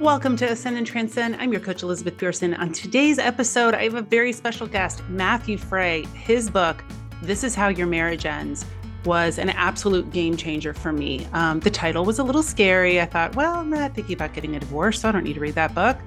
[0.00, 1.36] Welcome to Ascend and Transcend.
[1.36, 2.54] I'm your coach, Elizabeth Pearson.
[2.54, 6.06] On today's episode, I have a very special guest, Matthew Fray.
[6.14, 6.82] His book,
[7.20, 8.64] This Is How Your Marriage Ends,
[9.04, 11.26] was an absolute game changer for me.
[11.34, 12.98] Um, the title was a little scary.
[12.98, 15.40] I thought, well, I'm not thinking about getting a divorce, so I don't need to
[15.40, 15.98] read that book.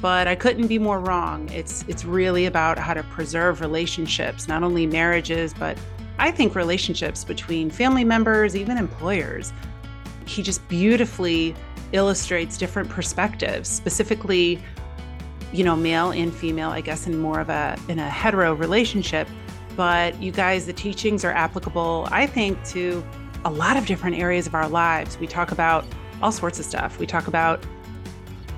[0.00, 1.50] But I couldn't be more wrong.
[1.50, 5.76] It's it's really about how to preserve relationships, not only marriages, but
[6.18, 9.52] I think relationships between family members, even employers.
[10.24, 11.54] He just beautifully
[11.94, 14.60] illustrates different perspectives, specifically,
[15.52, 19.28] you know, male and female, I guess, in more of a in a hetero relationship.
[19.76, 23.04] But you guys, the teachings are applicable, I think, to
[23.44, 25.18] a lot of different areas of our lives.
[25.18, 25.84] We talk about
[26.22, 26.98] all sorts of stuff.
[26.98, 27.64] We talk about,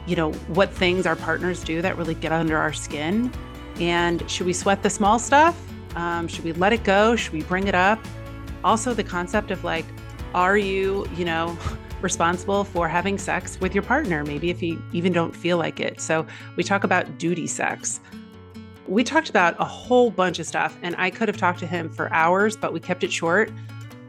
[0.07, 3.33] you know, what things our partners do that really get under our skin.
[3.81, 5.61] And should we sweat the small stuff?
[5.97, 7.17] Um, should we let it go?
[7.17, 7.99] Should we bring it up?
[8.63, 9.87] Also, the concept of like,
[10.35, 11.57] are you, you know,
[12.03, 16.01] responsible for having sex with your partner, maybe if you even don't feel like it.
[16.01, 18.01] So we talk about duty sex.
[18.87, 21.91] We talked about a whole bunch of stuff, and I could have talked to him
[21.91, 23.51] for hours, but we kept it short.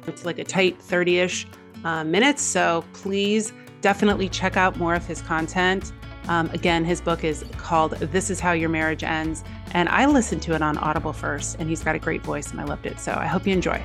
[0.06, 1.48] It's like a tight 30 ish
[1.84, 2.42] uh, minutes.
[2.42, 5.92] So please definitely check out more of his content.
[6.28, 9.44] Um, again, his book is called This Is How Your Marriage Ends.
[9.72, 12.60] And I listened to it on Audible first, and he's got a great voice, and
[12.60, 13.00] I loved it.
[13.00, 13.82] So I hope you enjoy.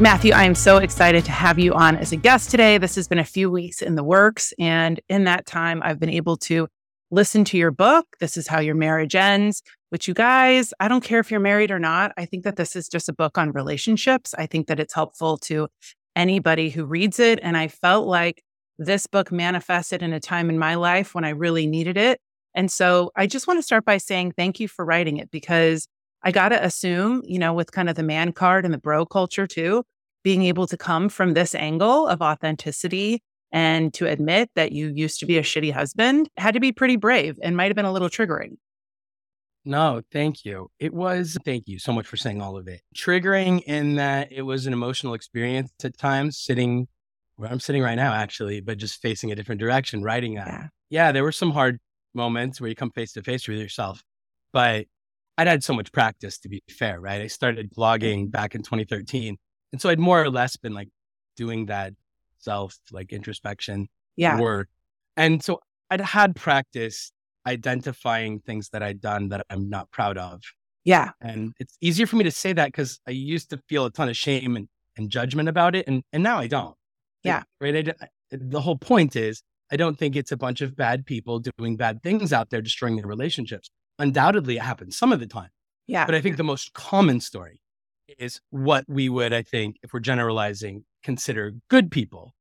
[0.00, 2.78] Matthew, I am so excited to have you on as a guest today.
[2.78, 4.54] This has been a few weeks in the works.
[4.58, 6.68] And in that time, I've been able to
[7.10, 8.06] listen to your book.
[8.18, 11.70] This is how your marriage ends, which you guys, I don't care if you're married
[11.70, 12.12] or not.
[12.16, 14.32] I think that this is just a book on relationships.
[14.38, 15.68] I think that it's helpful to
[16.16, 17.38] anybody who reads it.
[17.42, 18.42] And I felt like
[18.78, 22.18] this book manifested in a time in my life when I really needed it.
[22.54, 25.86] And so I just want to start by saying thank you for writing it because
[26.22, 29.06] I got to assume, you know, with kind of the man card and the bro
[29.06, 29.84] culture too,
[30.22, 33.22] being able to come from this angle of authenticity
[33.52, 36.96] and to admit that you used to be a shitty husband had to be pretty
[36.96, 38.56] brave and might have been a little triggering.
[39.64, 40.70] No, thank you.
[40.78, 42.80] It was, thank you so much for saying all of it.
[42.96, 46.88] Triggering in that it was an emotional experience at times, sitting
[47.36, 50.46] where I'm sitting right now, actually, but just facing a different direction, writing that.
[50.46, 51.78] Yeah, yeah there were some hard
[52.14, 54.02] moments where you come face to face with yourself,
[54.52, 54.86] but
[55.40, 57.22] I'd had so much practice to be fair, right?
[57.22, 57.80] I started mm-hmm.
[57.80, 59.38] blogging back in 2013.
[59.72, 60.90] And so I'd more or less been like
[61.34, 61.94] doing that
[62.36, 64.38] self like introspection yeah.
[64.38, 64.68] work.
[65.16, 67.10] And so I'd had practice
[67.46, 70.42] identifying things that I'd done that I'm not proud of.
[70.84, 71.12] Yeah.
[71.22, 74.10] And it's easier for me to say that because I used to feel a ton
[74.10, 74.68] of shame and,
[74.98, 75.88] and judgment about it.
[75.88, 76.76] And, and now I don't.
[77.24, 77.44] Yeah.
[77.62, 77.88] Right.
[77.88, 79.42] I, the whole point is
[79.72, 82.96] I don't think it's a bunch of bad people doing bad things out there, destroying
[82.96, 85.50] their relationships undoubtedly it happens some of the time.
[85.86, 86.06] Yeah.
[86.06, 87.60] But I think the most common story
[88.18, 92.34] is what we would, I think, if we're generalizing, consider good people.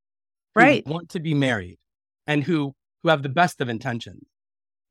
[0.56, 0.86] Right.
[0.86, 1.78] want to be married
[2.28, 4.24] and who who have the best of intentions.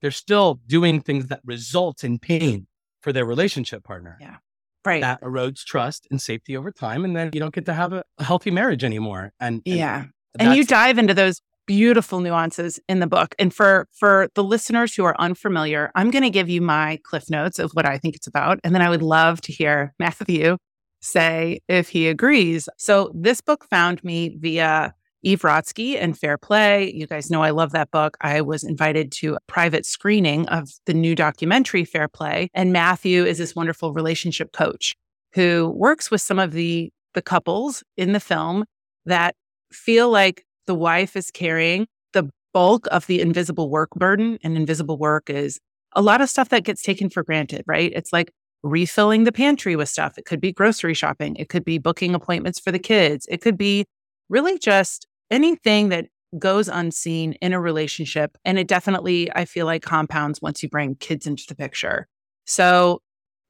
[0.00, 2.68] They're still doing things that result in pain
[3.02, 4.16] for their relationship partner.
[4.20, 4.36] Yeah.
[4.84, 5.02] Right.
[5.02, 7.04] That erodes trust and safety over time.
[7.04, 9.32] And then you don't get to have a, a healthy marriage anymore.
[9.40, 10.04] And, and yeah.
[10.38, 13.36] And you dive into those beautiful nuances in the book.
[13.38, 17.30] And for for the listeners who are unfamiliar, I'm going to give you my cliff
[17.30, 20.56] notes of what I think it's about, and then I would love to hear Matthew
[21.00, 22.68] say if he agrees.
[22.76, 26.92] So this book found me via Eve Rodsky and Fair Play.
[26.92, 28.16] You guys know I love that book.
[28.20, 33.24] I was invited to a private screening of the new documentary Fair Play, and Matthew
[33.24, 34.96] is this wonderful relationship coach
[35.34, 38.64] who works with some of the the couples in the film
[39.04, 39.34] that
[39.70, 44.38] feel like the wife is carrying the bulk of the invisible work burden.
[44.44, 45.58] And invisible work is
[45.96, 47.90] a lot of stuff that gets taken for granted, right?
[47.94, 48.30] It's like
[48.62, 50.18] refilling the pantry with stuff.
[50.18, 51.36] It could be grocery shopping.
[51.36, 53.26] It could be booking appointments for the kids.
[53.30, 53.86] It could be
[54.28, 56.06] really just anything that
[56.38, 58.36] goes unseen in a relationship.
[58.44, 62.06] And it definitely, I feel like, compounds once you bring kids into the picture.
[62.44, 63.00] So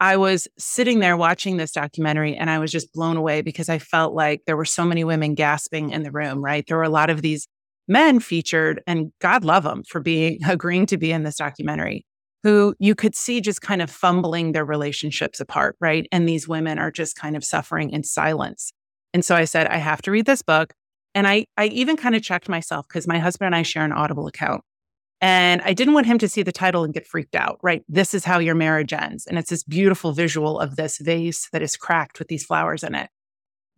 [0.01, 3.79] I was sitting there watching this documentary and I was just blown away because I
[3.79, 6.65] felt like there were so many women gasping in the room, right?
[6.67, 7.49] There were a lot of these
[7.89, 12.05] men featured, and God love them for being agreeing to be in this documentary,
[12.45, 16.07] who you could see just kind of fumbling their relationships apart, right?
[16.13, 18.73] And these women are just kind of suffering in silence.
[19.13, 20.75] And so I said, I have to read this book.
[21.15, 23.93] And I, I even kind of checked myself because my husband and I share an
[23.93, 24.63] Audible account.
[25.21, 27.83] And I didn't want him to see the title and get freaked out, right?
[27.89, 29.27] This is how your marriage ends.
[29.27, 32.95] And it's this beautiful visual of this vase that is cracked with these flowers in
[32.95, 33.11] it.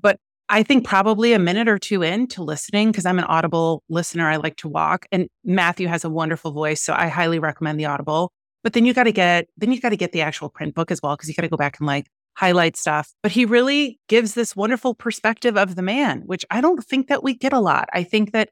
[0.00, 0.18] But
[0.50, 4.36] I think probably a minute or two into listening, because I'm an Audible listener, I
[4.36, 5.06] like to walk.
[5.10, 6.82] And Matthew has a wonderful voice.
[6.82, 8.32] So I highly recommend the Audible.
[8.62, 10.90] But then you got to get, then you got to get the actual print book
[10.90, 13.14] as well, because you got to go back and like highlight stuff.
[13.22, 17.24] But he really gives this wonderful perspective of the man, which I don't think that
[17.24, 17.88] we get a lot.
[17.94, 18.50] I think that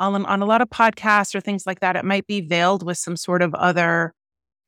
[0.00, 2.98] on, on a lot of podcasts or things like that, it might be veiled with
[2.98, 4.14] some sort of other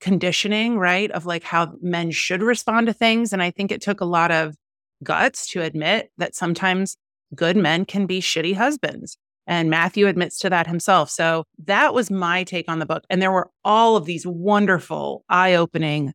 [0.00, 1.10] conditioning, right?
[1.10, 3.32] Of like how men should respond to things.
[3.32, 4.54] And I think it took a lot of
[5.02, 6.96] guts to admit that sometimes
[7.34, 9.16] good men can be shitty husbands.
[9.46, 11.10] And Matthew admits to that himself.
[11.10, 13.04] So that was my take on the book.
[13.10, 16.12] And there were all of these wonderful, eye opening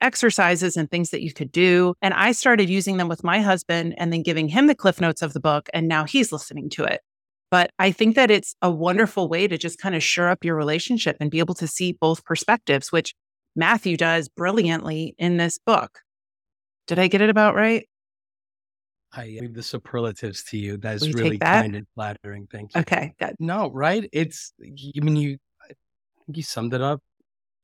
[0.00, 1.94] exercises and things that you could do.
[2.02, 5.22] And I started using them with my husband and then giving him the cliff notes
[5.22, 5.68] of the book.
[5.74, 7.00] And now he's listening to it.
[7.50, 10.54] But I think that it's a wonderful way to just kind of shore up your
[10.54, 13.14] relationship and be able to see both perspectives, which
[13.56, 16.00] Matthew does brilliantly in this book.
[16.86, 17.88] Did I get it about right?
[19.12, 20.76] I leave the superlatives to you.
[20.76, 21.62] That is really that?
[21.62, 22.46] kind and flattering.
[22.52, 22.82] Thank you.
[22.82, 23.34] Okay, good.
[23.38, 24.08] No, right?
[24.12, 27.00] It's, I mean, you, I think you summed it up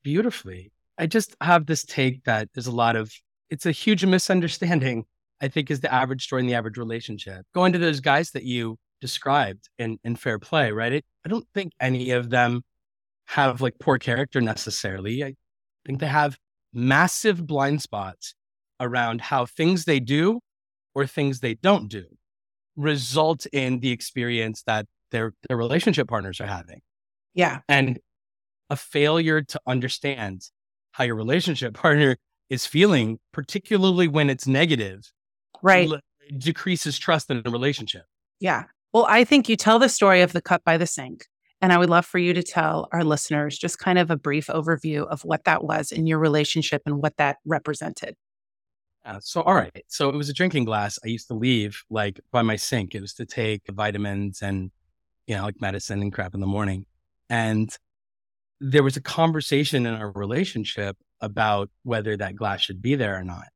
[0.02, 0.72] beautifully.
[0.96, 3.12] I just have this take that there's a lot of,
[3.50, 5.04] it's a huge misunderstanding,
[5.42, 7.44] I think, is the average story in the average relationship.
[7.54, 10.95] Going to those guys that you described in, in Fair Play, right?
[10.95, 12.62] It, I don't think any of them
[13.27, 15.23] have like poor character necessarily.
[15.23, 15.35] I
[15.85, 16.39] think they have
[16.73, 18.35] massive blind spots
[18.81, 20.41] around how things they do
[20.95, 22.06] or things they don't do
[22.77, 26.81] result in the experience that their their relationship partners are having.
[27.35, 27.59] Yeah.
[27.69, 27.99] And
[28.71, 30.49] a failure to understand
[30.93, 32.17] how your relationship partner
[32.49, 35.12] is feeling, particularly when it's negative,
[35.62, 35.91] right,
[36.39, 38.05] decreases trust in a relationship.
[38.41, 38.65] Yeah.
[38.94, 41.26] Well, I think you tell the story of the cup by the sink.
[41.61, 44.46] And I would love for you to tell our listeners just kind of a brief
[44.46, 48.14] overview of what that was in your relationship and what that represented.
[49.05, 49.85] Uh, so, all right.
[49.88, 52.94] So it was a drinking glass I used to leave like by my sink.
[52.94, 54.70] It was to take vitamins and,
[55.26, 56.87] you know, like medicine and crap in the morning.
[57.29, 57.76] And
[58.61, 63.25] there was a conversation in our relationship about whether that glass should be there or
[63.25, 63.49] not.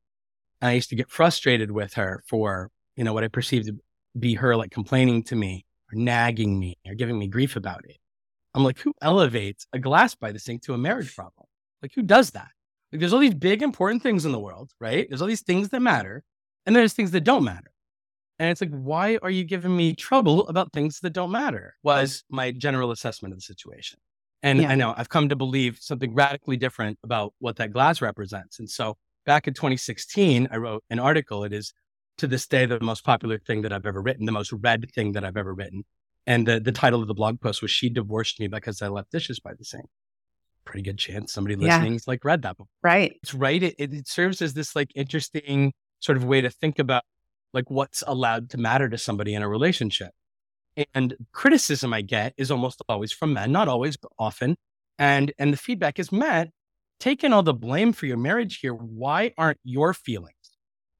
[0.61, 3.69] And I used to get frustrated with her for, you know, what I perceived
[4.17, 7.97] be her like complaining to me or nagging me or giving me grief about it.
[8.53, 11.45] I'm like, who elevates a glass by the sink to a marriage problem?
[11.81, 12.49] Like, who does that?
[12.91, 15.07] Like, there's all these big, important things in the world, right?
[15.07, 16.23] There's all these things that matter,
[16.65, 17.71] and there's things that don't matter.
[18.39, 21.75] And it's like, why are you giving me trouble about things that don't matter?
[21.83, 23.99] Was my general assessment of the situation.
[24.41, 24.69] And yeah.
[24.69, 28.59] I know I've come to believe something radically different about what that glass represents.
[28.59, 28.95] And so
[29.25, 31.43] back in 2016, I wrote an article.
[31.43, 31.73] It is
[32.19, 35.13] to this day the most popular thing that I've ever written, the most read thing
[35.13, 35.83] that I've ever written.
[36.27, 39.11] And the, the title of the blog post was She Divorced Me Because I Left
[39.11, 39.85] Dishes by the Sink.
[40.65, 41.99] Pretty good chance somebody listening yeah.
[42.05, 42.67] like read that before.
[42.83, 43.17] Right.
[43.23, 43.63] It's right.
[43.63, 47.03] It, it serves as this like interesting sort of way to think about
[47.53, 50.11] like what's allowed to matter to somebody in a relationship.
[50.93, 54.55] And criticism I get is almost always from men, not always, but often.
[54.97, 56.49] And and the feedback is, Matt,
[56.99, 60.35] taking all the blame for your marriage here, why aren't your feelings,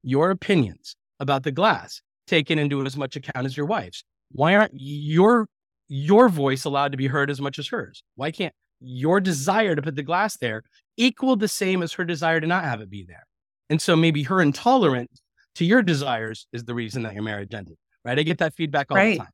[0.02, 4.02] your opinions about the glass taken into as much account as your wife's?
[4.32, 5.46] Why aren't your
[5.88, 8.02] your voice allowed to be heard as much as hers?
[8.14, 10.62] Why can't your desire to put the glass there
[10.96, 13.26] equal the same as her desire to not have it be there?
[13.68, 15.22] And so maybe her intolerance
[15.56, 17.76] to your desires is the reason that your marriage ended.
[18.04, 18.18] Right?
[18.18, 19.18] I get that feedback all right.
[19.18, 19.32] the time.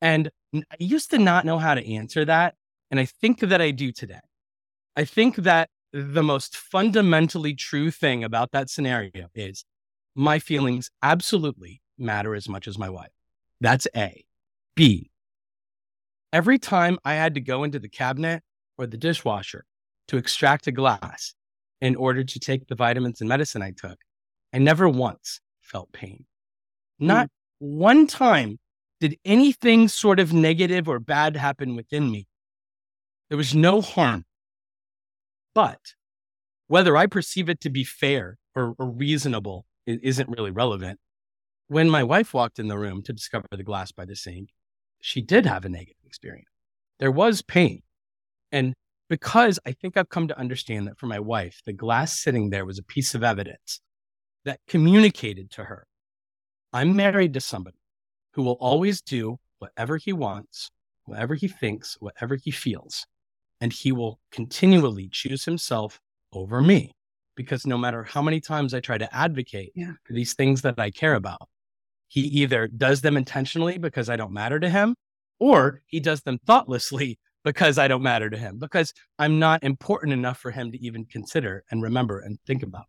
[0.00, 2.54] And I used to not know how to answer that.
[2.90, 4.20] And I think that I do today.
[4.96, 9.64] I think that the most fundamentally true thing about that scenario is
[10.18, 13.12] my feelings absolutely matter as much as my wife.
[13.60, 14.24] That's A.
[14.74, 15.12] B.
[16.32, 18.42] Every time I had to go into the cabinet
[18.76, 19.64] or the dishwasher
[20.08, 21.34] to extract a glass
[21.80, 23.96] in order to take the vitamins and medicine I took,
[24.52, 26.24] I never once felt pain.
[26.98, 27.30] Not mm.
[27.60, 28.58] one time
[28.98, 32.26] did anything sort of negative or bad happen within me.
[33.28, 34.24] There was no harm.
[35.54, 35.78] But
[36.66, 40.98] whether I perceive it to be fair or, or reasonable isn't really relevant.
[41.68, 44.50] When my wife walked in the room to discover the glass by the sink,
[45.00, 46.48] she did have a negative experience.
[46.98, 47.82] There was pain.
[48.50, 48.74] And
[49.08, 52.64] because I think I've come to understand that for my wife, the glass sitting there
[52.64, 53.80] was a piece of evidence
[54.44, 55.86] that communicated to her
[56.72, 57.78] I'm married to somebody
[58.32, 60.70] who will always do whatever he wants,
[61.06, 63.06] whatever he thinks, whatever he feels.
[63.60, 65.98] And he will continually choose himself
[66.32, 66.92] over me.
[67.38, 69.92] Because no matter how many times I try to advocate yeah.
[70.02, 71.48] for these things that I care about,
[72.08, 74.96] he either does them intentionally because I don't matter to him,
[75.38, 80.12] or he does them thoughtlessly because I don't matter to him, because I'm not important
[80.12, 82.86] enough for him to even consider and remember and think about.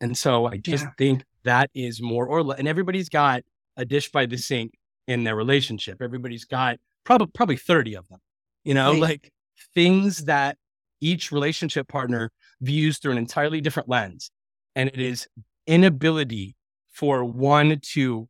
[0.00, 0.90] And so I just yeah.
[0.96, 3.42] think that is more or less, and everybody's got
[3.76, 4.72] a dish by the sink
[5.06, 6.00] in their relationship.
[6.00, 8.20] Everybody's got probably probably 30 of them.
[8.64, 9.00] You know, right.
[9.00, 9.32] like
[9.74, 10.56] things that
[11.02, 12.30] each relationship partner
[12.60, 14.30] views through an entirely different lens.
[14.76, 15.26] And it is
[15.66, 16.56] inability
[16.90, 18.28] for one to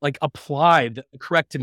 [0.00, 1.56] like apply the correct,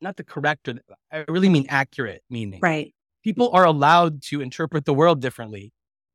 [0.00, 2.60] not the correct, or the, I really mean accurate meaning.
[2.62, 2.94] Right.
[3.22, 5.72] People are allowed to interpret the world differently.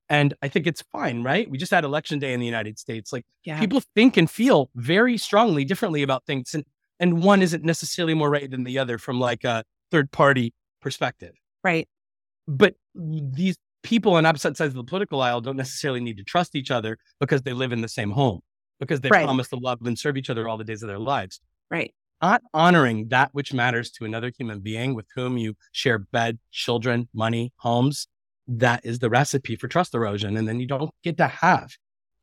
[0.07, 1.49] And I think it's fine, right?
[1.49, 3.13] We just had election day in the United States.
[3.13, 3.59] Like Yeah.
[3.59, 6.53] people think and feel very strongly differently about things.
[6.53, 6.63] And,
[6.99, 11.35] and one isn't necessarily more right than the other from like a third party perspective.
[11.63, 11.87] Right.
[12.47, 16.55] But these people on opposite sides of the political aisle don't necessarily need to trust
[16.55, 18.41] each other because they live in the same home,
[18.79, 19.23] because they Right.
[19.25, 21.39] promise to love and serve each other all the days of their lives.
[21.71, 21.93] Right.
[22.21, 27.07] Not honoring that which matters to another human being with whom you share bed, children,
[27.13, 28.07] money, homes,
[28.47, 30.35] that is the recipe for trust erosion.
[30.35, 31.71] And then you don't get to have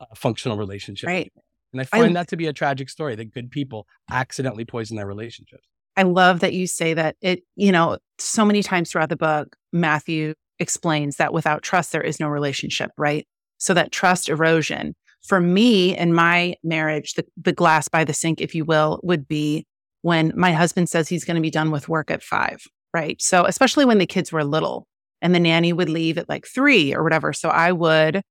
[0.01, 1.07] a functional relationship.
[1.07, 1.33] Right.
[1.73, 4.97] And I I- find that to be a tragic story that good people accidentally poison
[4.97, 5.67] their relationships.
[5.97, 9.57] I love that you say that it, you know, so many times throughout the book,
[9.73, 13.27] Matthew explains that without trust, there is no relationship, right?
[13.59, 18.41] So that trust erosion for me in my marriage, the, the glass by the sink,
[18.41, 19.67] if you will, would be
[20.03, 22.63] when my husband says he's going to be done with work at five,
[22.95, 23.21] right?
[23.21, 24.87] So, especially when the kids were little
[25.21, 27.33] and the nanny would leave at like three or whatever.
[27.33, 28.23] So I would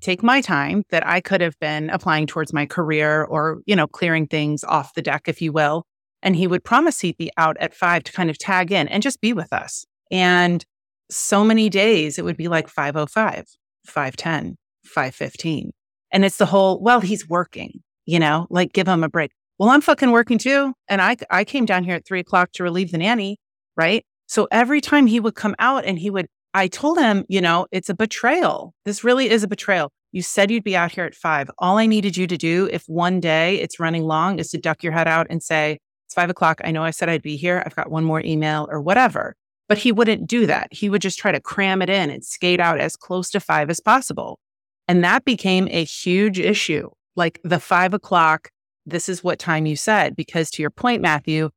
[0.00, 3.86] take my time that I could have been applying towards my career or, you know,
[3.86, 5.84] clearing things off the deck, if you will
[6.24, 9.02] and he would promise he'd be out at five to kind of tag in and
[9.02, 9.84] just be with us.
[10.10, 10.64] And
[11.10, 13.46] so many days it would be like 505,
[13.86, 15.70] 510, 515.
[16.12, 19.32] And it's the whole, well, he's working, you know, like give him a break.
[19.58, 20.74] Well, I'm fucking working too.
[20.88, 23.38] And I I came down here at three o'clock to relieve the nanny,
[23.76, 24.04] right?
[24.26, 27.66] So every time he would come out and he would, I told him, you know,
[27.70, 28.74] it's a betrayal.
[28.84, 29.90] This really is a betrayal.
[30.12, 31.50] You said you'd be out here at five.
[31.58, 34.82] All I needed you to do, if one day it's running long, is to duck
[34.82, 36.60] your head out and say, it's five o'clock.
[36.64, 37.62] I know I said I'd be here.
[37.66, 39.34] I've got one more email or whatever.
[39.68, 40.68] But he wouldn't do that.
[40.72, 43.70] He would just try to cram it in and skate out as close to five
[43.70, 44.38] as possible.
[44.86, 46.90] And that became a huge issue.
[47.16, 48.50] Like the five o'clock,
[48.84, 50.16] this is what time you said.
[50.16, 51.50] Because to your point, Matthew,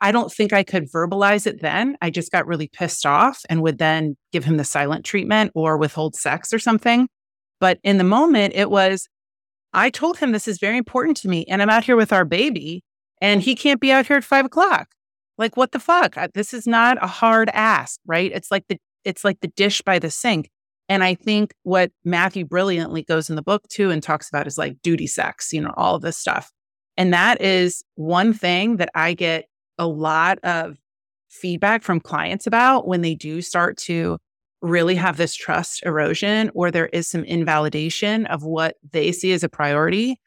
[0.00, 1.98] I don't think I could verbalize it then.
[2.00, 5.76] I just got really pissed off and would then give him the silent treatment or
[5.76, 7.08] withhold sex or something.
[7.60, 9.08] But in the moment, it was,
[9.74, 11.44] I told him this is very important to me.
[11.48, 12.82] And I'm out here with our baby
[13.20, 14.88] and he can't be out here at five o'clock.
[15.40, 16.16] Like, what the fuck?
[16.34, 18.30] This is not a hard ask, right?
[18.30, 20.50] It's like the it's like the dish by the sink.
[20.86, 24.58] And I think what Matthew brilliantly goes in the book too and talks about is
[24.58, 26.52] like duty sex, you know, all of this stuff.
[26.98, 29.46] And that is one thing that I get
[29.78, 30.76] a lot of
[31.30, 34.18] feedback from clients about when they do start to
[34.60, 39.42] really have this trust erosion or there is some invalidation of what they see as
[39.42, 40.20] a priority.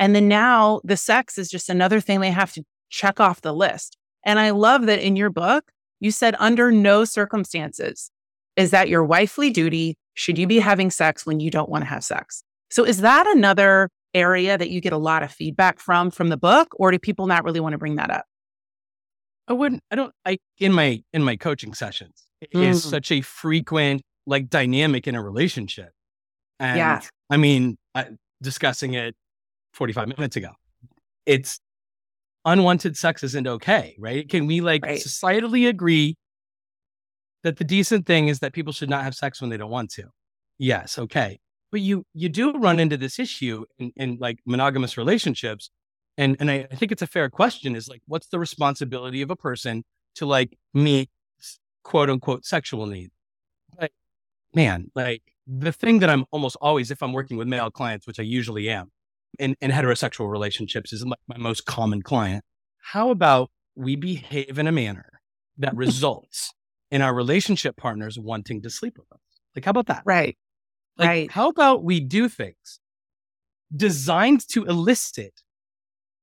[0.00, 3.54] And then now the sex is just another thing they have to check off the
[3.54, 3.96] list.
[4.26, 8.10] And I love that in your book, you said under no circumstances
[8.56, 11.88] is that your wifely duty should you be having sex when you don't want to
[11.88, 12.42] have sex.
[12.70, 16.36] So is that another area that you get a lot of feedback from from the
[16.36, 18.24] book or do people not really want to bring that up?
[19.48, 19.82] I wouldn't.
[19.90, 20.12] I don't.
[20.24, 22.90] I in my in my coaching sessions it is Mm.
[22.90, 25.90] such a frequent like dynamic in a relationship.
[26.58, 27.00] And Yeah.
[27.30, 28.08] I mean, I,
[28.42, 29.14] discussing it
[29.72, 30.50] 45 minutes ago,
[31.26, 31.60] it's
[32.46, 34.28] unwanted sex isn't okay, right?
[34.28, 34.98] Can we like Right.
[35.00, 36.16] societally agree
[37.42, 39.90] that the decent thing is that people should not have sex when they don't want
[39.92, 40.04] to?
[40.58, 41.38] Yes, okay.
[41.70, 45.70] But you you do run into this issue in, in like monogamous relationships
[46.16, 49.30] and and I, I think it's a fair question is like what's the responsibility of
[49.30, 49.84] a person
[50.16, 51.10] to like meet
[51.84, 53.12] quote unquote sexual needs
[53.78, 53.90] but
[54.54, 58.18] man like the thing that i'm almost always if i'm working with male clients which
[58.20, 58.90] i usually am
[59.38, 62.44] in, in heterosexual relationships is like my most common client
[62.92, 65.20] how about we behave in a manner
[65.58, 66.52] that results
[66.90, 69.20] in our relationship partners wanting to sleep with us
[69.54, 70.36] like how about that Right.
[70.96, 71.30] like, Right.
[71.30, 72.80] how about we do things
[73.74, 75.42] designed to elicit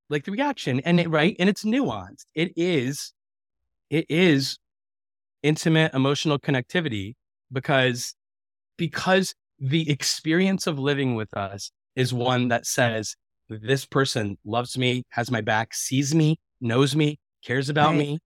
[0.10, 1.36] like the reaction and it, right?
[1.40, 2.26] And it's nuanced.
[2.36, 3.14] It is,
[3.90, 4.58] it is
[5.42, 7.16] intimate emotional connectivity
[7.52, 8.16] because,
[8.78, 13.16] because the experience of living with us is one that says
[13.50, 17.98] this person loves me, has my back, sees me, knows me, cares about Right.
[17.98, 18.20] me,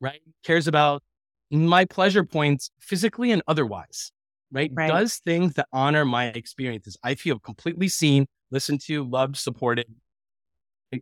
[0.00, 0.20] right?
[0.44, 1.02] Cares about
[1.50, 4.10] my pleasure points physically and otherwise
[4.52, 4.70] right?
[4.72, 4.88] Right.
[4.88, 6.96] Does things that honor my experiences.
[7.02, 9.86] I feel completely seen, listened to, loved, supported.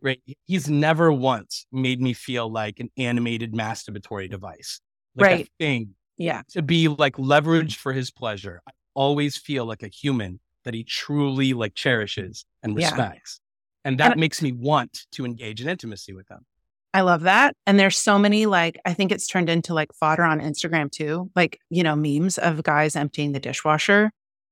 [0.01, 0.21] Right.
[0.45, 4.81] He's never once made me feel like an animated masturbatory device.
[5.15, 5.45] Like Right.
[5.45, 6.41] a thing Yeah.
[6.49, 8.61] to be like leveraged for his pleasure.
[8.67, 12.87] I always feel like a human that he truly like cherishes and Yeah.
[12.89, 13.39] respects.
[13.85, 16.45] And that And- makes me want to engage in intimacy with them.
[16.93, 17.55] I love that.
[17.65, 21.31] And there's so many like I think it's turned into like fodder on Instagram too,
[21.35, 24.11] like, you know, memes of guys emptying the dishwasher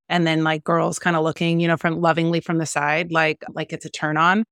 [0.10, 3.44] and then like girls kind of looking, you know, from lovingly from the side, like
[3.53, 4.44] like it's a turn on.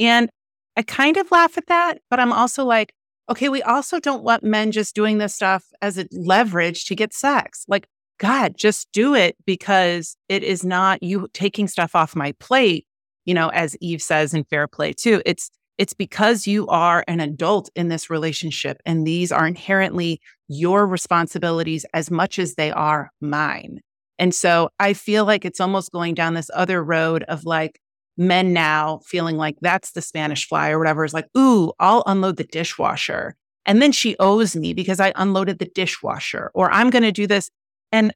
[0.00, 0.28] And
[0.76, 2.92] I kind of laugh at that, but I'm also like,
[3.30, 7.12] okay, we also don't want men just doing this stuff as a leverage to get
[7.12, 7.64] sex.
[7.68, 7.86] Like,
[8.18, 12.86] God, just do it because it is not you taking stuff off my plate,
[13.24, 15.22] you know, as Eve says in Fair Play too.
[15.24, 20.86] It's it's because you are an adult in this relationship and these are inherently your
[20.86, 23.78] responsibilities as much as they are mine.
[24.18, 27.80] And so I feel like it's almost going down this other road of like
[28.16, 32.36] men now feeling like that's the Spanish fly or whatever is like, ooh, I'll unload
[32.36, 33.36] the dishwasher.
[33.64, 37.26] And then she owes me because I unloaded the dishwasher, or I'm going to do
[37.26, 37.50] this.
[37.92, 38.12] And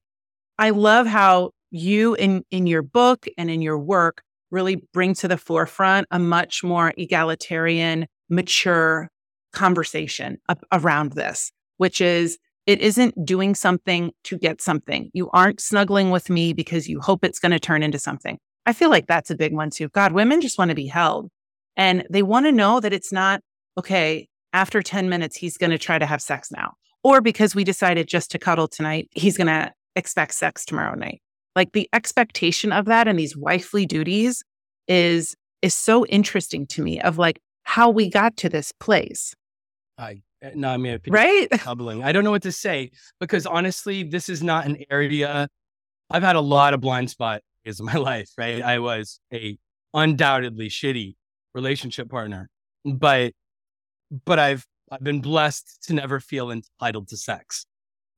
[0.59, 5.29] I love how you in, in your book and in your work really bring to
[5.29, 9.09] the forefront a much more egalitarian, mature
[9.53, 10.39] conversation
[10.71, 15.11] around this, which is it isn't doing something to get something.
[15.13, 18.39] You aren't snuggling with me because you hope it's going to turn into something.
[18.67, 19.89] I feel like that's a big one too.
[19.89, 21.29] God, women just want to be held
[21.77, 23.41] and they want to know that it's not,
[23.77, 26.75] okay, after 10 minutes, he's going to try to have sex now.
[27.05, 31.21] Or because we decided just to cuddle tonight, he's going to expect sex tomorrow night.
[31.55, 34.43] Like the expectation of that and these wifely duties
[34.89, 39.35] is is so interesting to me of like how we got to this place.
[39.99, 41.49] I eh, no, I mean, right?
[41.53, 42.03] Troubling.
[42.03, 42.91] I don't know what to say
[43.21, 45.49] because honestly, this is not an area.
[46.11, 48.63] I've had a lot of blind spot is my life, right?
[48.63, 49.59] I was a
[49.95, 51.15] undoubtedly shitty
[51.55, 52.49] relationship partner,
[52.85, 53.33] but
[54.25, 57.65] but I've I've been blessed to never feel entitled to sex.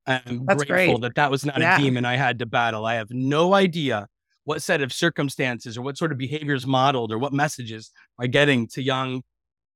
[0.06, 1.02] I'm That's grateful great.
[1.02, 1.76] that that was not yeah.
[1.76, 2.84] a demon I had to battle.
[2.84, 4.08] I have no idea
[4.42, 8.66] what set of circumstances or what sort of behaviors modeled or what messages are getting
[8.68, 9.22] to young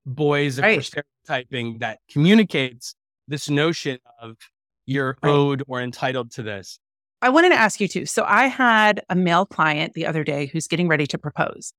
[0.05, 0.85] boys right.
[0.85, 2.95] stereotyping that communicates
[3.29, 4.37] this notion of
[4.85, 5.31] you're right.
[5.31, 6.81] owed or entitled to this.
[7.23, 8.07] I wanted to ask you too.
[8.07, 11.73] So I had a male client the other day who's getting ready to propose.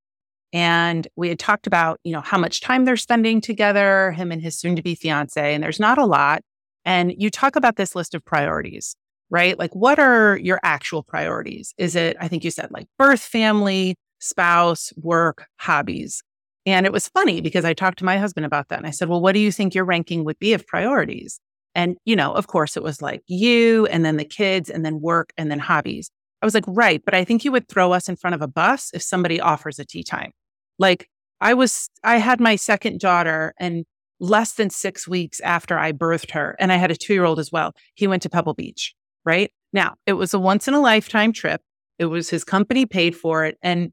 [0.52, 4.42] And we had talked about, you know, how much time they're spending together, him and
[4.42, 6.42] his soon to be fiance, and there's not a lot.
[6.84, 8.96] And you talk about this list of priorities,
[9.28, 9.58] right?
[9.58, 11.72] Like, what are your actual priorities?
[11.78, 16.22] Is it, I think you said like birth, family, spouse, work, hobbies?
[16.66, 18.78] And it was funny because I talked to my husband about that.
[18.78, 21.38] And I said, well, what do you think your ranking would be of priorities?
[21.74, 25.00] And, you know, of course, it was like you and then the kids and then
[25.00, 26.10] work and then hobbies.
[26.42, 27.02] I was like, right.
[27.04, 29.78] But I think you would throw us in front of a bus if somebody offers
[29.78, 30.32] a tee time.
[30.80, 31.08] Like
[31.40, 33.84] I was, I had my second daughter and
[34.18, 37.38] less than six weeks after I birthed her, and I had a two year old
[37.38, 39.52] as well, he went to Pebble Beach, right?
[39.72, 41.60] Now, it was a once in a lifetime trip.
[41.98, 43.56] It was his company paid for it.
[43.62, 43.92] And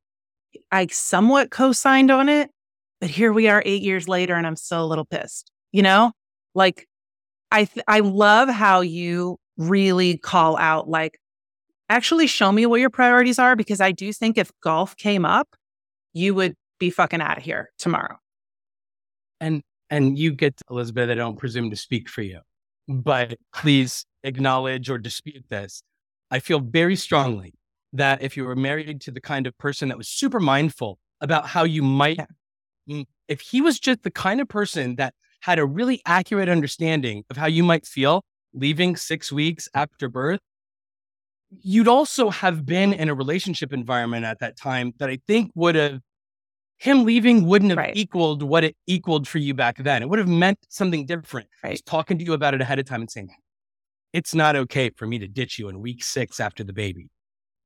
[0.71, 2.49] I somewhat co signed on it.
[2.99, 6.13] But here we are eight years later, and I'm still a little pissed, you know?
[6.55, 6.87] Like
[7.51, 11.19] I th- I love how you really call out like
[11.89, 15.55] actually show me what your priorities are because I do think if golf came up,
[16.13, 18.17] you would be fucking out of here tomorrow.
[19.39, 22.41] And and you get to, Elizabeth, I don't presume to speak for you,
[22.87, 25.81] but please acknowledge or dispute this.
[26.29, 27.53] I feel very strongly
[27.93, 31.47] that if you were married to the kind of person that was super mindful about
[31.47, 32.25] how you might, yeah.
[32.89, 37.23] Mm, if he was just the kind of person that had a really accurate understanding
[37.29, 40.39] of how you might feel leaving six weeks after birth,
[41.49, 45.75] you'd also have been in a relationship environment at that time that I think would
[45.75, 45.99] have,
[46.77, 47.95] him leaving wouldn't have right.
[47.95, 50.01] equaled what it equaled for you back then.
[50.03, 51.47] It would have meant something different.
[51.63, 51.81] Right.
[51.85, 53.29] talking to you about it ahead of time and saying,
[54.13, 57.09] it's not okay for me to ditch you in week six after the baby.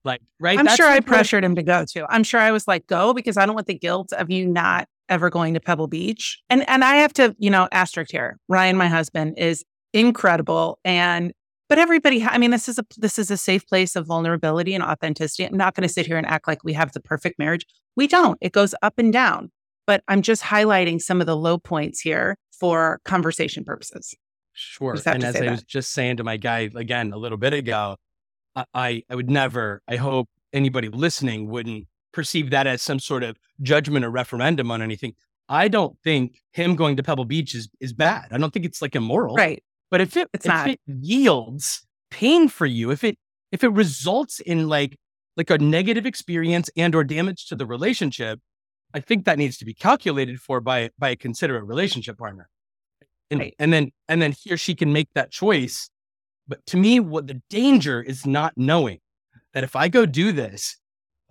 [0.04, 0.58] Like, right?
[0.58, 2.06] I'm That's sure I pressured him to go too.
[2.10, 4.88] I'm sure I was like, go because I don't want the guilt of you not
[5.10, 6.41] ever going to Pebble Beach.
[6.50, 8.39] And and I have to, you know, asterisk here.
[8.47, 10.80] Ryan, my husband, is incredible.
[10.84, 11.34] And
[11.71, 14.84] but everybody, I mean, this is a this is a safe place of vulnerability and
[14.84, 15.45] authenticity.
[15.45, 17.65] I'm not going to sit here and act like we have the perfect marriage.
[17.95, 18.38] We don't.
[18.41, 19.51] It goes up and down.
[19.88, 24.13] But I'm just highlighting some of the low points here for conversation purposes.
[24.51, 24.97] Sure.
[25.05, 25.51] And as I that.
[25.51, 27.95] was just saying to my guy again a little bit ago,
[28.73, 33.38] I, I would never, I hope anybody listening wouldn't perceive that as some sort of
[33.62, 35.13] judgment or referendum on anything.
[35.47, 38.27] I don't think him going to Pebble Beach is, is bad.
[38.31, 39.36] I don't think it's like immoral.
[39.36, 39.63] Right.
[39.91, 40.69] But if it it's if not.
[40.69, 43.17] it yields pain for you, if it
[43.51, 44.97] if it results in like
[45.38, 48.39] like a negative experience and or damage to the relationship,
[48.93, 52.49] I think that needs to be calculated for by by a considerate relationship partner.
[53.30, 53.56] And, right.
[53.60, 55.89] and then and then he or she can make that choice.
[56.47, 58.99] But to me, what the danger is not knowing
[59.54, 60.77] that if I go do this,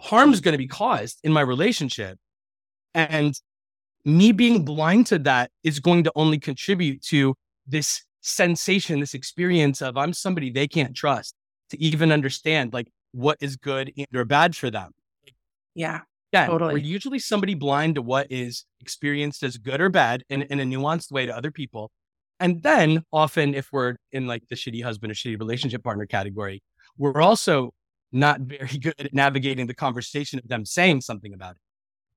[0.01, 2.19] harm's going to be caused in my relationship.
[2.95, 3.35] And
[4.05, 7.35] me being blind to that is going to only contribute to
[7.67, 11.35] this sensation, this experience of I'm somebody they can't trust
[11.71, 12.73] to even understand.
[12.73, 14.93] Like what is good or bad for them.
[15.75, 16.01] Yeah.
[16.33, 16.75] Yeah, totally.
[16.75, 20.65] we're usually somebody blind to what is experienced as good or bad in, in a
[20.65, 21.91] nuanced way to other people.
[22.39, 26.63] And then often, if we're in like the shitty husband or shitty relationship partner category,
[26.97, 27.73] we're also
[28.13, 31.63] not very good at navigating the conversation of them saying something about it.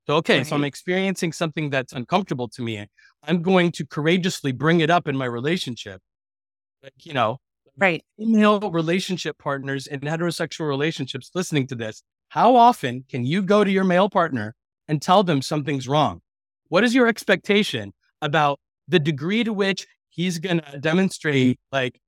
[0.07, 0.47] So, okay, right.
[0.47, 2.85] so I'm experiencing something that's uncomfortable to me.
[3.23, 6.01] I'm going to courageously bring it up in my relationship.
[6.81, 7.37] Like, you know,
[7.77, 8.03] right.
[8.17, 13.71] Female relationship partners in heterosexual relationships listening to this, how often can you go to
[13.71, 14.55] your male partner
[14.87, 16.19] and tell them something's wrong?
[16.67, 21.99] What is your expectation about the degree to which he's going to demonstrate like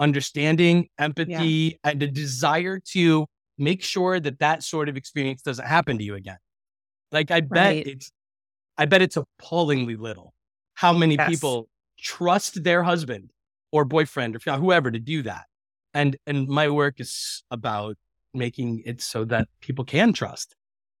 [0.00, 1.90] understanding, empathy, yeah.
[1.90, 3.26] and a desire to
[3.58, 6.38] make sure that that sort of experience doesn't happen to you again.
[7.12, 7.86] Like I bet right.
[7.86, 8.10] it's,
[8.76, 10.34] I bet it's appallingly little
[10.74, 11.28] how many yes.
[11.28, 11.68] people
[11.98, 13.30] trust their husband
[13.72, 15.44] or boyfriend or whoever to do that.
[15.94, 17.96] And and my work is about
[18.34, 20.54] making it so that people can trust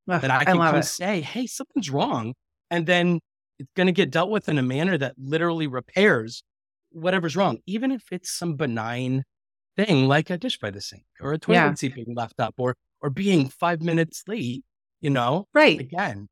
[0.08, 2.34] Ugh, that I can I come say, "Hey, something's wrong,"
[2.70, 3.20] and then
[3.58, 6.42] it's going to get dealt with in a manner that literally repairs
[6.90, 9.24] whatever's wrong, even if it's some benign
[9.76, 11.74] thing like a dish by the sink or a toilet yeah.
[11.74, 14.64] seat being left up or or being five minutes late,
[15.00, 15.46] you know?
[15.54, 15.80] Right.
[15.80, 16.28] Again,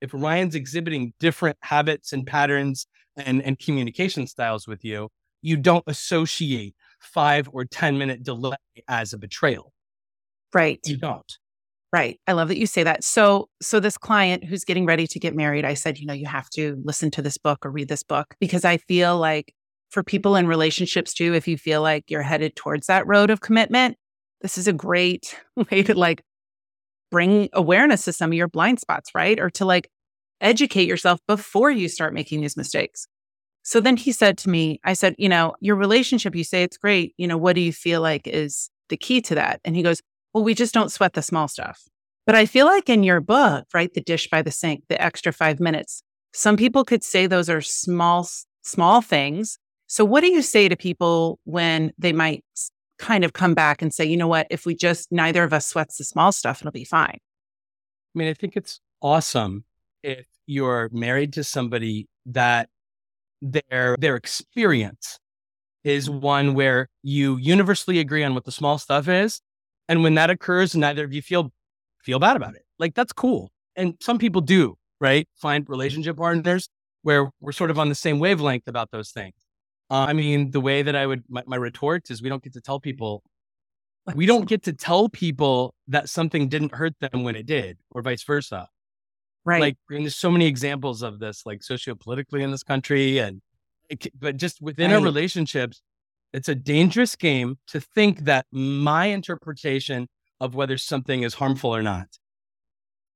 [0.00, 5.08] if Ryan's exhibiting different habits and patterns and, and communication styles with you,
[5.42, 8.56] you don't associate five or 10 minute delay
[8.88, 9.72] as a betrayal.
[10.54, 10.80] Right.
[10.84, 11.38] You don't.
[11.92, 12.18] Right.
[12.26, 13.04] I love that you say that.
[13.04, 16.26] So, so this client who's getting ready to get married, I said, you know, you
[16.26, 19.54] have to listen to this book or read this book because I feel like
[19.90, 23.42] for people in relationships too, if you feel like you're headed towards that road of
[23.42, 23.98] commitment,
[24.40, 25.38] this is a great
[25.70, 26.22] way to like
[27.12, 29.38] bring awareness to some of your blind spots, right?
[29.38, 29.88] Or to like
[30.40, 33.06] educate yourself before you start making these mistakes.
[33.62, 36.76] So then he said to me, I said, you know, your relationship, you say it's
[36.76, 37.14] great.
[37.16, 39.60] You know, what do you feel like is the key to that?
[39.64, 40.02] And he goes,
[40.34, 41.80] well, we just don't sweat the small stuff.
[42.26, 45.32] But I feel like in your book, right, the dish by the sink, the extra
[45.32, 48.26] five minutes, some people could say those are small,
[48.62, 49.58] small things
[49.92, 52.42] so, what do you say to people when they might
[53.02, 55.66] kind of come back and say, you know what, if we just neither of us
[55.66, 57.18] sweats the small stuff, it'll be fine?
[57.18, 59.64] I mean, I think it's awesome
[60.02, 62.68] if you're married to somebody that
[63.40, 65.18] their their experience
[65.84, 66.20] is mm-hmm.
[66.20, 69.40] one where you universally agree on what the small stuff is
[69.88, 71.52] and when that occurs neither of you feel
[72.02, 72.62] feel bad about it.
[72.78, 73.50] Like that's cool.
[73.76, 75.28] And some people do right?
[75.34, 76.68] Find relationship partners
[77.02, 79.34] where we're sort of on the same wavelength about those things
[79.92, 82.54] uh, I mean, the way that I would, my, my retort is we don't get
[82.54, 83.22] to tell people,
[84.14, 88.00] we don't get to tell people that something didn't hurt them when it did, or
[88.00, 88.68] vice versa.
[89.44, 89.60] Right.
[89.60, 93.18] Like, there's so many examples of this, like sociopolitically in this country.
[93.18, 93.42] And,
[94.18, 94.96] but just within right.
[94.96, 95.82] our relationships,
[96.32, 100.08] it's a dangerous game to think that my interpretation
[100.40, 102.06] of whether something is harmful or not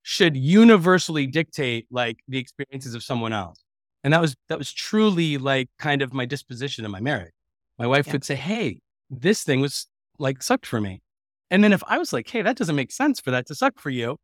[0.02, 3.65] should universally dictate like the experiences of someone else.
[4.06, 7.32] And that was that was truly like kind of my disposition in my marriage.
[7.76, 8.12] My wife yeah.
[8.12, 8.78] would say, Hey,
[9.10, 9.88] this thing was
[10.20, 11.02] like sucked for me.
[11.50, 13.80] And then if I was like, Hey, that doesn't make sense for that to suck
[13.80, 14.16] for you,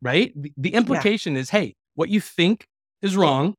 [0.00, 0.32] right?
[0.36, 1.40] The, the implication yeah.
[1.40, 2.68] is, Hey, what you think
[3.02, 3.54] is wrong.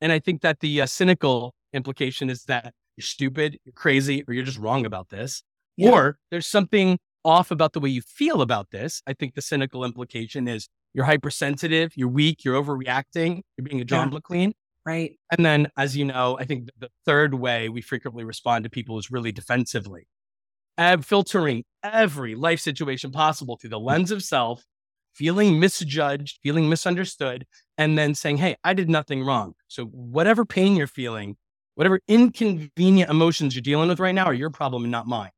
[0.00, 4.34] And I think that the uh, cynical implication is that you're stupid, you're crazy, or
[4.34, 5.42] you're just wrong about this.
[5.76, 5.90] Yeah.
[5.90, 9.02] Or there's something off about the way you feel about this.
[9.08, 13.84] I think the cynical implication is you're hypersensitive, you're weak, you're overreacting, you're being a
[13.84, 14.50] John yeah.
[14.86, 15.18] Right.
[15.30, 18.98] And then, as you know, I think the third way we frequently respond to people
[18.98, 20.08] is really defensively,
[20.78, 24.64] uh, filtering every life situation possible through the lens of self,
[25.12, 29.52] feeling misjudged, feeling misunderstood, and then saying, Hey, I did nothing wrong.
[29.68, 31.36] So, whatever pain you're feeling,
[31.74, 35.32] whatever inconvenient emotions you're dealing with right now are your problem and not mine.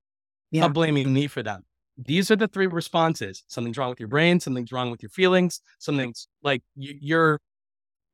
[0.52, 0.62] Yeah.
[0.62, 1.64] Not blaming me for them
[1.98, 3.44] these are the three responses.
[3.48, 7.40] Something's wrong with your brain something's wrong with your feelings something's like you're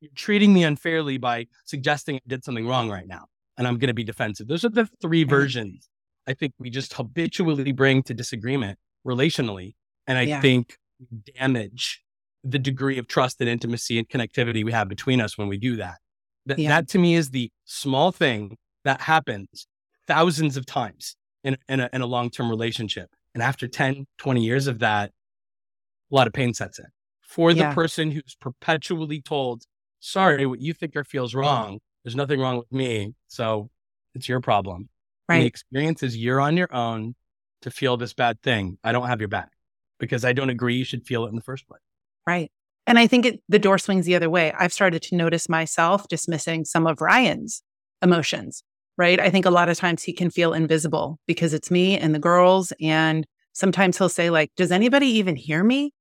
[0.00, 3.88] you're treating me unfairly by suggesting i did something wrong right now and i'm going
[3.88, 4.48] to be defensive.
[4.48, 5.30] Those are the three mm-hmm.
[5.30, 5.88] versions
[6.26, 9.74] i think we just habitually bring to disagreement relationally
[10.06, 10.40] and i yeah.
[10.40, 10.76] think
[11.38, 12.04] damage
[12.44, 15.76] the degree of trust and intimacy and connectivity we have between us when we do
[15.76, 15.96] that.
[16.46, 16.68] Th- yeah.
[16.68, 19.66] that to me is the small thing that happens
[20.06, 24.66] thousands of times in, in a, in a long-term relationship and after 10, 20 years
[24.66, 25.10] of that,
[26.10, 26.86] a lot of pain sets in
[27.34, 29.64] for the person who's perpetually told,
[29.98, 31.80] sorry, what you think or feels wrong.
[32.04, 33.14] There's nothing wrong with me.
[33.26, 33.70] So
[34.14, 34.88] it's your problem.
[35.28, 35.36] Right.
[35.36, 37.16] And the experience is you're on your own
[37.62, 38.78] to feel this bad thing.
[38.84, 39.50] I don't have your back
[39.98, 41.80] because I don't agree you should feel it in the first place.
[42.24, 42.52] Right.
[42.86, 44.52] And I think it, the door swings the other way.
[44.56, 47.62] I've started to notice myself dismissing some of Ryan's
[48.00, 48.62] emotions
[48.96, 49.18] right?
[49.20, 52.18] I think a lot of times he can feel invisible because it's me and the
[52.18, 52.72] girls.
[52.80, 55.92] And sometimes he'll say, like, does anybody even hear me?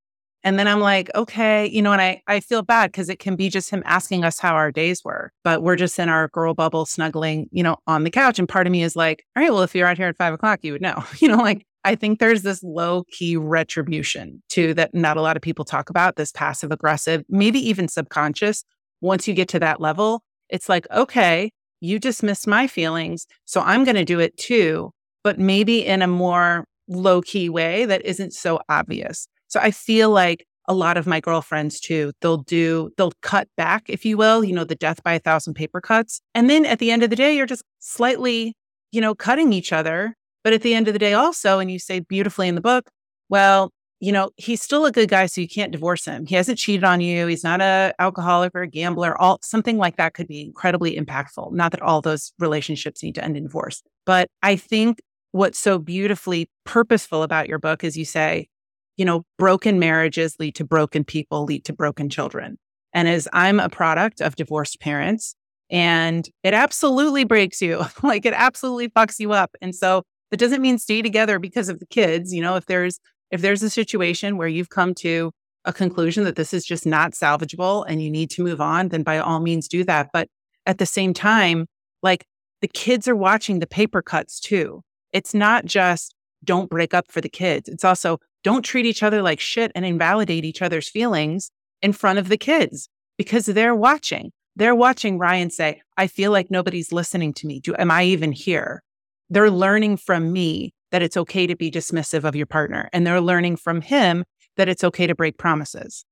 [0.45, 3.37] And then I'm like, okay, you know, and I, I feel bad because it can
[3.37, 6.53] be just him asking us how our days were, but we're just in our girl
[6.53, 8.39] bubble snuggling, you know, on the couch.
[8.39, 10.33] And part of me is like, all right, well, if you're out here at five
[10.33, 14.73] o'clock, you would know, you know, like I think there's this low key retribution too
[14.73, 18.63] that not a lot of people talk about this passive aggressive, maybe even subconscious.
[19.01, 21.51] Once you get to that level, it's like, okay,
[21.83, 23.27] you dismissed my feelings.
[23.43, 24.91] So I'm going to do it too,
[25.21, 29.27] but maybe in a more low key way that isn't so obvious.
[29.49, 33.83] So I feel like a lot of my girlfriends too, they'll do, they'll cut back,
[33.89, 36.21] if you will, you know, the death by a thousand paper cuts.
[36.33, 38.55] And then at the end of the day, you're just slightly,
[38.93, 40.15] you know, cutting each other.
[40.41, 42.89] But at the end of the day, also, and you say beautifully in the book,
[43.27, 43.71] well,
[44.03, 46.25] you know, he's still a good guy, so you can't divorce him.
[46.25, 47.25] He hasn't cheated on you.
[47.25, 49.17] He's not a alcoholic or a gambler.
[49.17, 51.53] All something like that could be incredibly impactful.
[51.53, 54.99] Not that all those relationships need to end in divorce, but I think
[55.31, 58.49] what's so beautifully purposeful about your book is you say,
[58.97, 62.57] you know, broken marriages lead to broken people, lead to broken children.
[62.91, 65.33] And as I'm a product of divorced parents,
[65.69, 69.55] and it absolutely breaks you, like it absolutely fucks you up.
[69.61, 72.33] And so that doesn't mean stay together because of the kids.
[72.33, 72.99] You know, if there's
[73.33, 75.31] if there's a situation where you've come to
[75.65, 79.01] a conclusion that this is just not salvageable and you need to move on, then
[79.01, 80.09] by all means do that.
[80.13, 80.27] But
[80.67, 81.65] at the same time,
[82.03, 82.25] like
[82.61, 84.83] the kids are watching the paper cuts too.
[85.11, 87.67] It's not just don't break up for the kids.
[87.67, 91.49] It's also don't treat each other like shit and invalidate each other's feelings
[91.81, 94.31] in front of the kids because they're watching.
[94.55, 97.61] They're watching Ryan say, I feel like nobody's listening to me.
[97.61, 98.83] Do, am I even here?
[99.31, 102.87] They're learning from me that it's okay to be dismissive of your partner.
[102.93, 104.23] And they're learning from him
[104.55, 106.05] that it's okay to break promises.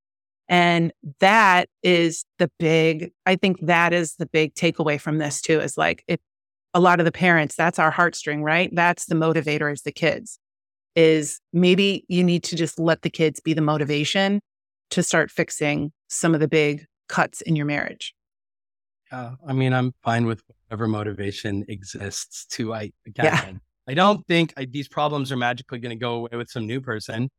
[0.50, 5.62] And that is the big, I think that is the big takeaway from this too,
[5.62, 6.20] is like if
[6.74, 8.70] a lot of the parents, that's our heartstring, right?
[8.74, 10.40] That's the motivator is the kids
[10.96, 14.42] is maybe you need to just let the kids be the motivation
[14.90, 18.14] to start fixing some of the big cuts in your marriage.
[19.12, 23.52] Uh, I mean, I'm fine with whatever motivation exists to, I, again, yeah.
[23.88, 26.82] I don't think I, these problems are magically going to go away with some new
[26.82, 27.30] person.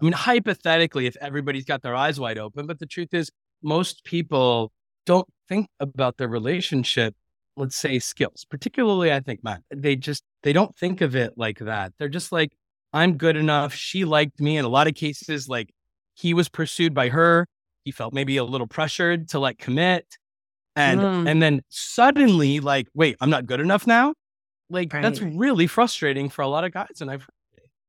[0.00, 3.30] I mean, hypothetically, if everybody's got their eyes wide open, but the truth is,
[3.62, 4.72] most people
[5.04, 7.14] don't think about their relationship,
[7.56, 11.58] let's say skills, particularly, I think, man, they just, they don't think of it like
[11.58, 11.92] that.
[11.98, 12.52] They're just like,
[12.92, 13.74] I'm good enough.
[13.74, 14.56] She liked me.
[14.56, 15.70] In a lot of cases, like
[16.14, 17.46] he was pursued by her.
[17.84, 20.06] He felt maybe a little pressured to like commit.
[20.76, 21.28] And mm.
[21.28, 24.14] and then suddenly, like, wait, I'm not good enough now.
[24.70, 25.02] Like right.
[25.02, 27.00] that's really frustrating for a lot of guys.
[27.00, 27.26] And I've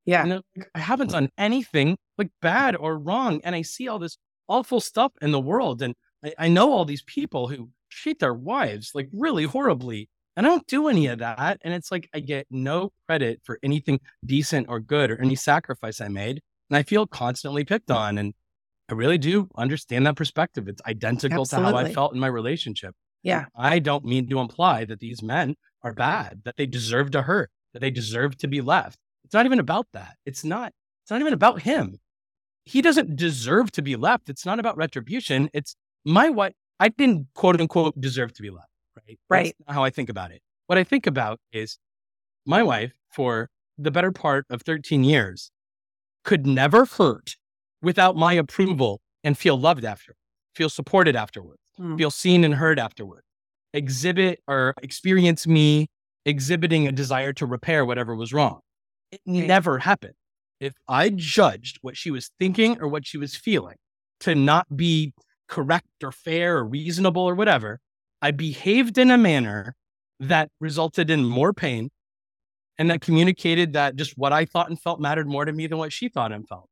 [0.06, 0.42] yeah, and
[0.74, 3.40] I haven't done anything like bad or wrong.
[3.44, 4.18] And I see all this
[4.48, 5.82] awful stuff in the world.
[5.82, 10.10] And I, I know all these people who treat their wives like really horribly.
[10.36, 11.60] And I don't do any of that.
[11.62, 16.02] And it's like I get no credit for anything decent or good or any sacrifice
[16.02, 16.42] I made.
[16.70, 17.96] And I feel constantly picked mm.
[17.96, 18.18] on.
[18.18, 18.34] And
[18.90, 20.68] I really do understand that perspective.
[20.68, 21.72] It's identical Absolutely.
[21.72, 22.96] to how I felt in my relationship.
[23.24, 23.46] Yeah.
[23.56, 27.50] I don't mean to imply that these men are bad, that they deserve to hurt,
[27.74, 28.98] that they deserve to be left.
[29.26, 30.16] It's not even about that.
[30.26, 31.98] It's not, it's not even about him.
[32.66, 34.30] He doesn't deserve to be left.
[34.30, 35.50] It's not about retribution.
[35.54, 36.54] It's my wife.
[36.80, 39.20] I didn't quote unquote deserve to be left right?
[39.30, 39.56] Right.
[39.68, 40.42] how I think about it.
[40.68, 41.78] What I think about is
[42.46, 45.52] my wife, for the better part of 13 years,
[46.24, 47.36] could never hurt
[47.82, 50.16] without my approval and feel loved after,
[50.56, 51.98] feel supported afterwards, mm.
[51.98, 53.26] feel seen and heard afterwards,
[53.74, 55.88] exhibit or experience me
[56.26, 58.60] exhibiting a desire to repair whatever was wrong.
[59.12, 59.48] It okay.
[59.48, 60.14] never happened.
[60.60, 63.78] If I judged what she was thinking or what she was feeling
[64.22, 65.14] to not be
[65.48, 67.80] correct or fair or reasonable or whatever,
[68.22, 69.76] I behaved in a manner
[70.20, 71.90] that resulted in more pain
[72.78, 75.80] and that communicated that just what I thought and felt mattered more to me than
[75.80, 76.70] what she thought and felt.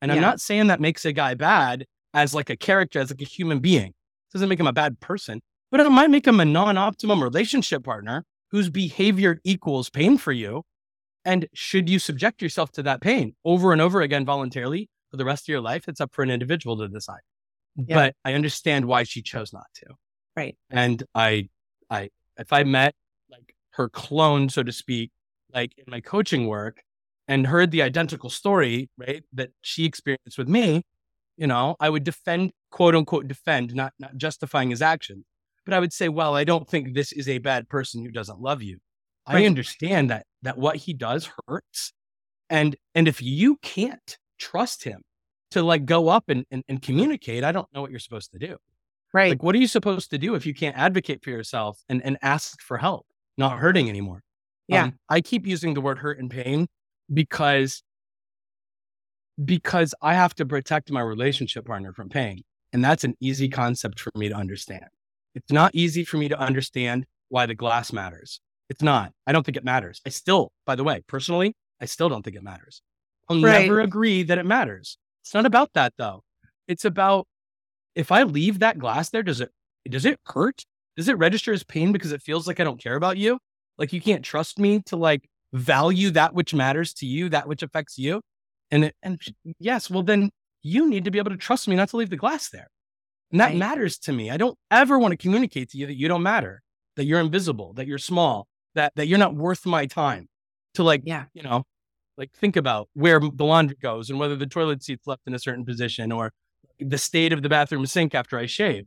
[0.00, 0.16] And yeah.
[0.16, 3.24] I'm not saying that makes a guy bad as like a character, as like a
[3.24, 3.88] human being.
[3.88, 7.84] It doesn't make him a bad person, but it might make him a non-optimum relationship
[7.84, 10.62] partner whose behavior equals pain for you.
[11.24, 15.24] And should you subject yourself to that pain over and over again voluntarily for the
[15.24, 15.88] rest of your life?
[15.88, 17.20] It's up for an individual to decide.
[17.76, 17.94] Yeah.
[17.94, 19.86] But I understand why she chose not to.
[20.36, 20.56] Right.
[20.70, 21.48] And I,
[21.90, 22.94] I, if I met
[23.30, 25.10] like her clone, so to speak,
[25.52, 26.80] like in my coaching work
[27.26, 30.82] and heard the identical story, right, that she experienced with me,
[31.36, 35.24] you know, I would defend, quote unquote, defend, not, not justifying his action.
[35.68, 38.40] But I would say, well, I don't think this is a bad person who doesn't
[38.40, 38.78] love you.
[39.28, 39.42] Right.
[39.42, 41.92] I understand that, that what he does hurts.
[42.48, 45.02] And, and if you can't trust him
[45.50, 48.38] to like go up and, and, and communicate, I don't know what you're supposed to
[48.38, 48.56] do.
[49.12, 49.28] Right.
[49.28, 52.16] Like, what are you supposed to do if you can't advocate for yourself and, and
[52.22, 53.04] ask for help?
[53.38, 54.22] not hurting anymore.
[54.66, 54.84] Yeah.
[54.84, 56.66] Um, I keep using the word hurt and pain
[57.14, 57.82] because
[59.42, 62.42] because I have to protect my relationship partner from pain.
[62.72, 64.84] And that's an easy concept for me to understand.
[65.34, 68.40] It's not easy for me to understand why the glass matters.
[68.68, 69.12] It's not.
[69.26, 70.00] I don't think it matters.
[70.06, 72.82] I still, by the way, personally, I still don't think it matters.
[73.28, 73.62] I'll Right.
[73.62, 74.98] never agree that it matters.
[75.22, 76.22] It's not about that though.
[76.66, 77.26] It's about
[77.94, 79.50] if I leave that glass there, does it
[79.88, 80.64] does it hurt?
[80.96, 83.38] Does it register as pain because it feels like I don't care about you?
[83.78, 87.62] Like you can't trust me to like value that which matters to you, that which
[87.62, 88.20] affects you.
[88.70, 89.20] And it, and
[89.58, 90.30] yes, well then
[90.62, 92.68] you need to be able to trust me not to leave the glass there.
[93.30, 93.56] And that Right.
[93.56, 94.30] matters to me.
[94.30, 96.62] I don't ever want to communicate to you that you don't matter,
[96.96, 100.28] that you're invisible, that you're small, that that you're not worth my time.
[100.74, 101.26] To like, Yeah.
[101.34, 101.64] you know,
[102.16, 105.38] like think about where the laundry goes and whether the toilet seat's left in a
[105.38, 106.32] certain position or
[106.78, 108.86] the state of the bathroom sink after I shave.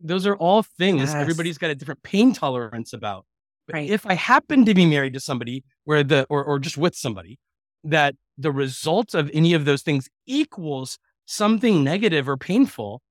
[0.00, 1.14] Those are all things Yes.
[1.14, 3.26] everybody's got a different pain tolerance about.
[3.66, 3.90] But Right.
[3.90, 7.38] if I happen to be married to somebody where the or or just with somebody
[7.84, 13.02] that the result of any of those things equals something negative or painful,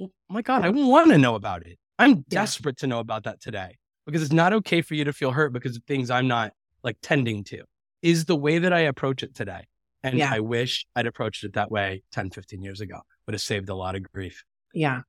[0.00, 1.78] well, my God, I want to know about it.
[1.98, 2.40] I'm Yeah.
[2.40, 5.52] desperate to know about that today because it's not okay for you to feel hurt
[5.52, 7.62] because of things I'm not like tending to,
[8.02, 9.66] is the way that I approach it today.
[10.02, 10.32] And Yeah.
[10.32, 13.74] I wish I'd approached it that way 10, 15 years ago, would have saved a
[13.74, 14.42] lot of grief.
[14.72, 15.02] Yeah.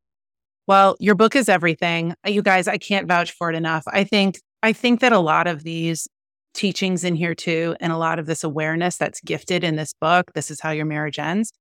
[0.67, 2.13] Well, your book is everything.
[2.27, 3.83] Uh, You guys, I can't vouch for it enough.
[3.87, 6.07] I think I think that a lot of these
[6.53, 10.31] teachings in here too and a lot of this awareness that's gifted in this book,
[10.35, 11.51] this is how your marriage ends,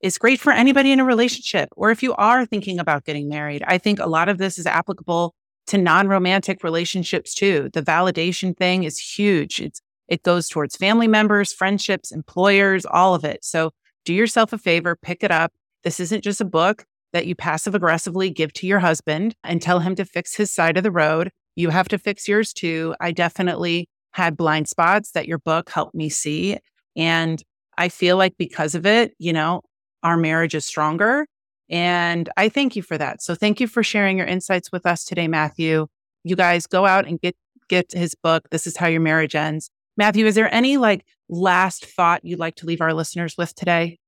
[0.00, 3.62] is great for anybody in a relationship or if you are thinking about getting married.
[3.66, 5.34] I think a lot of this is applicable
[5.66, 7.70] to non-romantic relationships too.
[7.72, 9.60] The validation thing is huge.
[9.60, 13.44] It's it goes towards family members, friendships, employers, all of it.
[13.44, 13.70] So
[14.04, 15.52] do yourself a favor, pick it up.
[15.84, 19.78] This isn't just a book that you passive aggressively give to your husband and tell
[19.78, 21.30] him to fix his side of the road.
[21.54, 22.94] You have to fix yours too.
[23.00, 26.58] I definitely had blind spots that your book helped me see.
[26.96, 27.40] And
[27.78, 29.62] I feel like because of it, you know,
[30.02, 31.26] our marriage is stronger.
[31.68, 33.22] And I thank you for that.
[33.22, 35.86] So thank you for sharing your insights with us today, Matthew.
[36.24, 37.36] You guys go out and get
[37.68, 38.50] get his book.
[38.50, 39.70] This is how your marriage ends.
[39.96, 43.98] Matthew, is there any like last thought you'd like to leave our listeners with today?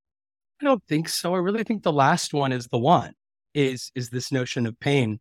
[0.61, 1.33] I don't think so.
[1.33, 3.13] I really think the last one is the one
[3.53, 5.19] is is this notion of pain.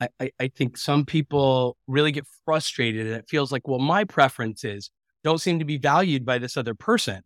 [0.00, 4.04] I, I, I think some people really get frustrated and it feels like, well, my
[4.04, 4.90] preferences
[5.22, 7.22] don't seem to be valued by this other person.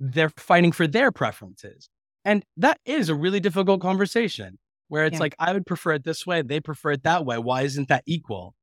[0.00, 1.88] They're fighting for their preferences.
[2.24, 4.58] And that is a really difficult conversation
[4.88, 5.20] where it's Yeah.
[5.20, 6.42] like, I would prefer it this way.
[6.42, 7.38] They prefer it that way.
[7.38, 8.54] Why isn't that equal?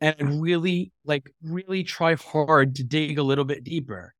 [0.00, 4.14] And really, like, really try hard to dig a little bit deeper.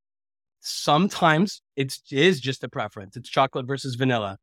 [0.60, 3.16] Sometimes it's is just a preference.
[3.16, 4.38] It's chocolate versus vanilla.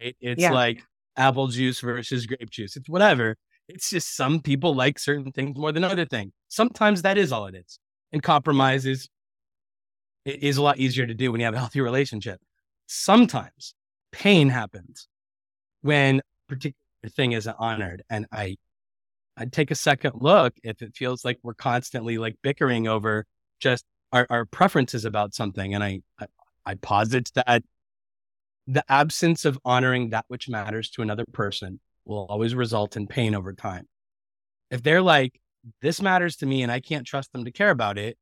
[0.00, 0.16] Right?
[0.20, 0.52] It's Yeah.
[0.52, 0.82] like
[1.16, 2.76] apple juice versus grape juice.
[2.76, 3.36] It's whatever.
[3.68, 6.32] It's just some people like certain things more than other things.
[6.48, 7.78] Sometimes that is all it is.
[8.12, 9.08] And compromises
[10.24, 12.40] it is a lot easier to do when you have a healthy relationship.
[12.86, 13.74] Sometimes
[14.12, 15.08] pain happens
[15.82, 16.74] when a particular
[17.10, 18.02] thing isn't honored.
[18.10, 18.56] And I
[19.36, 23.24] I'd take a second look if it feels like we're constantly like bickering over
[23.60, 25.74] just our, our preferences about something.
[25.74, 26.26] And I, I
[26.66, 27.62] I posit that
[28.66, 33.34] the absence of honoring that which matters to another person will always result in pain
[33.34, 33.86] over time.
[34.70, 35.40] If they're like,
[35.80, 38.18] this matters to me and I can't trust them to care about it,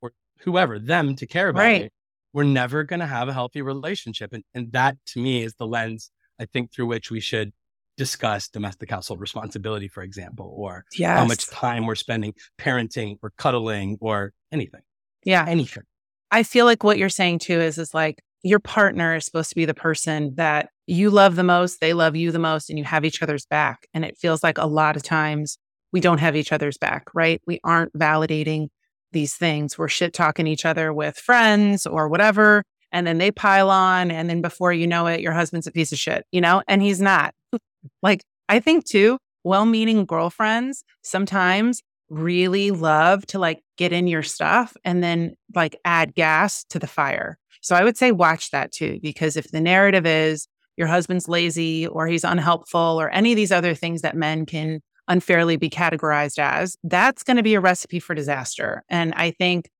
[0.00, 1.82] or whoever, them to care about Right.
[1.82, 1.92] it,
[2.32, 4.32] we're never going to have a healthy relationship.
[4.32, 6.10] And, and that to me is the lens
[6.40, 7.52] I think through which we should
[7.96, 11.18] discuss domestic household responsibility, for example, or Yes.
[11.18, 14.82] how much time we're spending parenting or cuddling or anything,
[15.24, 15.44] Yeah.
[15.48, 15.82] anything.
[16.30, 19.56] I feel like what you're saying too is is like your partner is supposed to
[19.56, 22.84] be the person that you love the most, they love you the most, and you
[22.84, 23.88] have each other's back.
[23.92, 25.58] And it feels like a lot of times
[25.92, 27.42] we don't have each other's back, right?
[27.46, 28.68] We aren't validating
[29.12, 29.78] these things.
[29.78, 32.62] We're shit talking each other with friends or whatever.
[32.92, 34.10] And then they pile on.
[34.10, 36.62] And then before you know it, your husband's a piece of shit, you know?
[36.68, 37.34] And he's not.
[38.02, 44.22] like, I think too, well meaning girlfriends sometimes really love to like get in your
[44.22, 47.38] stuff and then like add gas to the fire.
[47.60, 51.86] So I would say watch that too, because if the narrative is your husband's lazy
[51.86, 56.38] or he's unhelpful or any of these other things that men can unfairly be categorized
[56.38, 58.84] as, that's going to be a recipe for disaster.
[58.88, 59.70] And I think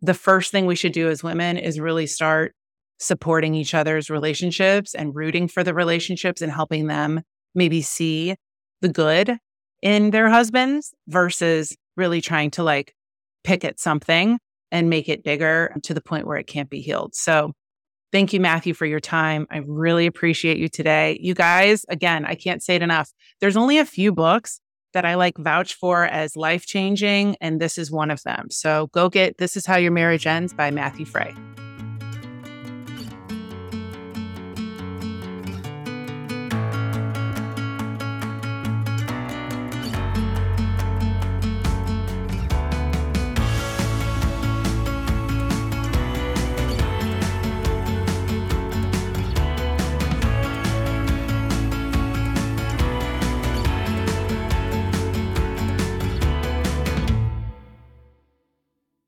[0.00, 2.54] the first thing we should do as women is really start
[2.98, 7.22] supporting each other's relationships and rooting for the relationships and helping them
[7.54, 8.36] maybe see
[8.80, 9.38] the good
[9.82, 12.94] in their husbands versus really trying to like
[13.44, 14.38] pick at something
[14.72, 17.14] and make it bigger to the point where it can't be healed.
[17.14, 17.52] So,
[18.12, 19.46] thank you, Matthew, for your time.
[19.50, 21.18] I really appreciate you today.
[21.20, 23.10] You guys, again, I can't say it enough.
[23.40, 24.60] There's only a few books
[24.96, 28.48] that I like vouch for as life changing, and this is one of them.
[28.50, 31.34] So go get This Is How Your Marriage Ends by Matthew Fray.